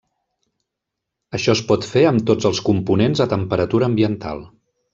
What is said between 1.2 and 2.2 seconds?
Això es pot fer